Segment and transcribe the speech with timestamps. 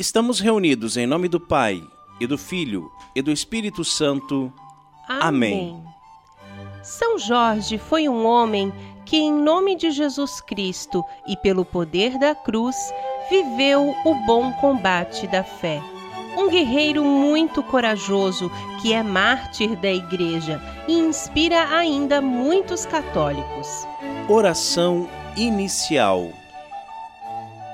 [0.00, 1.86] Estamos reunidos em nome do Pai,
[2.18, 4.50] e do Filho, e do Espírito Santo.
[5.06, 5.84] Amém.
[6.82, 8.72] São Jorge foi um homem
[9.04, 12.76] que, em nome de Jesus Cristo e pelo poder da cruz,
[13.28, 15.82] viveu o bom combate da fé.
[16.34, 23.86] Um guerreiro muito corajoso que é mártir da Igreja e inspira ainda muitos católicos.
[24.30, 25.06] Oração
[25.36, 26.32] inicial.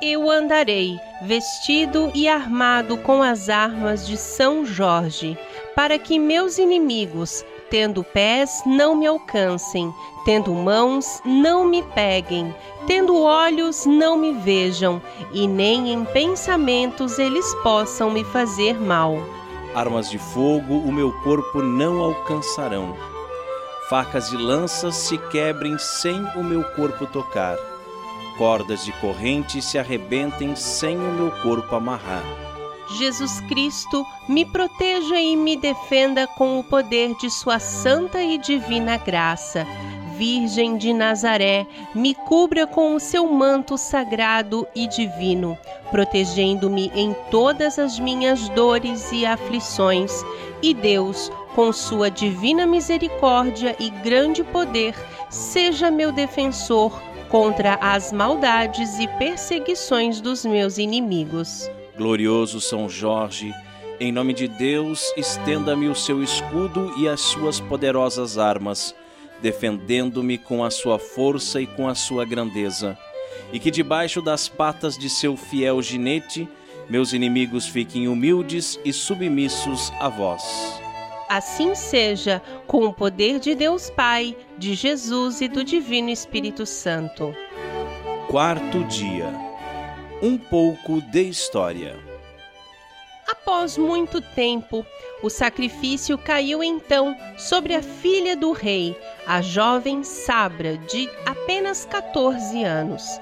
[0.02, 5.38] Eu andarei vestido e armado com as armas de São Jorge,
[5.74, 9.90] para que meus inimigos, tendo pés, não me alcancem,
[10.26, 12.54] tendo mãos, não me peguem,
[12.86, 15.00] tendo olhos, não me vejam,
[15.32, 19.16] e nem em pensamentos eles possam me fazer mal.
[19.74, 22.94] Armas de fogo o meu corpo não alcançarão.
[23.88, 27.56] Facas e lanças se quebrem sem o meu corpo tocar
[28.36, 32.22] cordas de corrente se arrebentem sem o meu corpo amarrar.
[32.98, 38.96] Jesus Cristo, me proteja e me defenda com o poder de Sua santa e divina
[38.96, 39.66] graça.
[40.16, 45.58] Virgem de Nazaré, me cubra com o seu manto sagrado e divino,
[45.90, 50.24] protegendo-me em todas as minhas dores e aflições.
[50.62, 54.94] E Deus, com sua divina misericórdia e grande poder,
[55.28, 56.98] seja meu defensor
[57.28, 61.70] contra as maldades e perseguições dos meus inimigos.
[61.96, 63.52] Glorioso São Jorge,
[63.98, 68.94] em nome de Deus, estenda-me o seu escudo e as suas poderosas armas,
[69.40, 72.98] defendendo-me com a sua força e com a sua grandeza.
[73.52, 76.46] E que debaixo das patas de seu fiel ginete,
[76.90, 80.85] meus inimigos fiquem humildes e submissos a vós.
[81.28, 87.34] Assim seja, com o poder de Deus Pai, de Jesus e do Divino Espírito Santo.
[88.30, 89.34] Quarto dia.
[90.22, 91.98] Um pouco de história.
[93.26, 94.86] Após muito tempo,
[95.20, 98.96] o sacrifício caiu então sobre a filha do rei,
[99.26, 103.20] a jovem Sabra, de apenas 14 anos.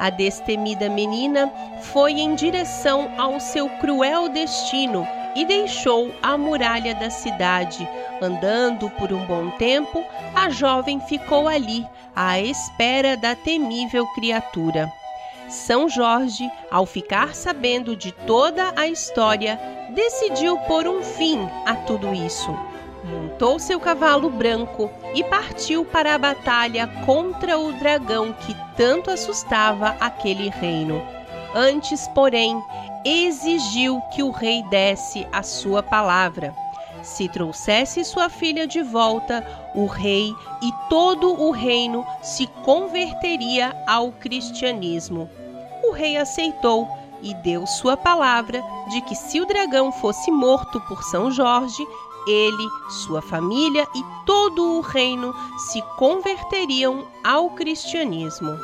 [0.00, 1.48] A destemida menina
[1.92, 7.88] foi em direção ao seu cruel destino e deixou a muralha da cidade.
[8.20, 14.90] Andando por um bom tempo, a jovem ficou ali, à espera da temível criatura.
[15.48, 22.12] São Jorge, ao ficar sabendo de toda a história, decidiu pôr um fim a tudo
[22.14, 22.56] isso.
[23.04, 29.94] Montou seu cavalo branco e partiu para a batalha contra o dragão que tanto assustava
[30.00, 31.02] aquele reino.
[31.54, 32.60] Antes, porém,
[33.04, 36.52] exigiu que o rei desse a sua palavra.
[37.00, 44.10] Se trouxesse sua filha de volta, o rei e todo o reino se converteria ao
[44.10, 45.30] cristianismo.
[45.84, 46.88] O rei aceitou
[47.22, 48.60] e deu sua palavra
[48.90, 51.86] de que se o dragão fosse morto por São Jorge,
[52.26, 52.68] ele,
[53.04, 55.34] sua família e todo o reino
[55.70, 58.58] se converteriam ao cristianismo.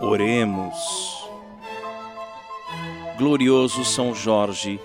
[0.00, 1.19] Oremos
[3.20, 4.80] glorioso São Jorge,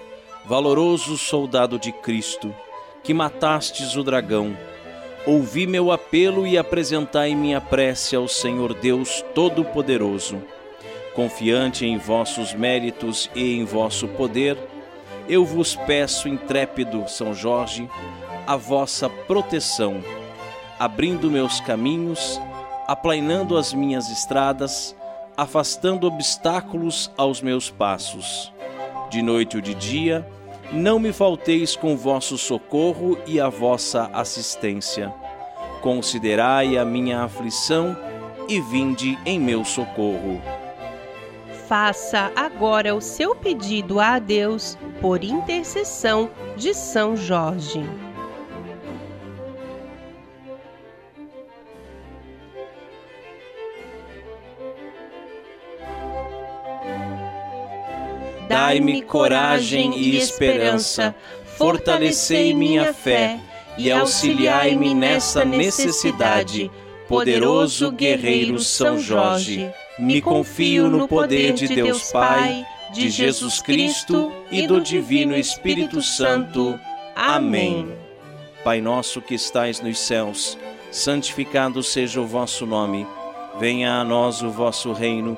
[0.46, 2.53] valoroso soldado de Cristo,
[3.01, 4.57] que matastes o dragão,
[5.25, 10.41] ouvi meu apelo e apresentai minha prece ao Senhor Deus Todo-Poderoso.
[11.13, 14.57] Confiante em vossos méritos e em vosso poder,
[15.29, 17.90] eu vos peço, intrépido São Jorge,
[18.46, 20.03] a vossa proteção,
[20.78, 22.38] abrindo meus caminhos,
[22.85, 24.94] aplainando as minhas estradas,
[25.38, 28.53] afastando obstáculos aos meus passos.
[29.09, 30.28] De noite ou de dia,
[30.72, 35.13] não me falteis com vosso socorro e a vossa assistência.
[35.81, 37.96] Considerai a minha aflição
[38.47, 40.41] e vinde em meu socorro.
[41.67, 47.84] Faça agora o seu pedido a Deus por intercessão de São Jorge.
[58.47, 61.16] Dai-me coragem e esperança,
[61.58, 63.40] fortalecei minha fé
[63.78, 66.69] e auxiliai-me nessa necessidade.
[67.08, 69.69] Poderoso guerreiro São Jorge,
[69.99, 76.79] me confio no poder de Deus Pai, de Jesus Cristo e do Divino Espírito Santo.
[77.16, 77.93] Amém.
[78.64, 80.58] Pai nosso que estais nos céus,
[80.91, 83.05] santificado seja o vosso nome.
[83.59, 85.37] Venha a nós o vosso reino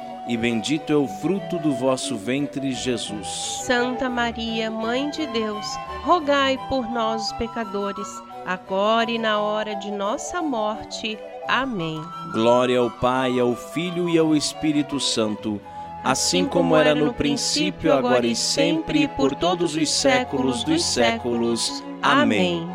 [0.27, 3.61] e bendito é o fruto do vosso ventre, Jesus.
[3.65, 5.65] Santa Maria, Mãe de Deus,
[6.03, 8.07] rogai por nós, os pecadores,
[8.45, 11.17] agora e na hora de nossa morte.
[11.47, 12.01] Amém.
[12.31, 15.59] Glória ao Pai, ao Filho e ao Espírito Santo
[16.03, 21.83] assim como era no princípio, agora e sempre, e por todos os séculos dos séculos.
[22.01, 22.67] Amém.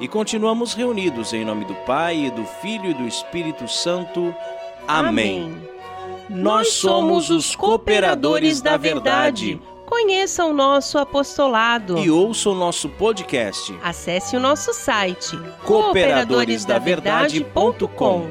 [0.00, 4.34] E continuamos reunidos em nome do Pai, e do Filho e do Espírito Santo.
[4.86, 5.60] Amém.
[6.28, 9.58] Nós somos os cooperadores da verdade.
[9.86, 13.74] Conheça o nosso apostolado e ouça o nosso podcast.
[13.82, 18.28] Acesse o nosso site cooperadoresdaverdade.com.